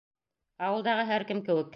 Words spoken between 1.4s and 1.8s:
кеүек.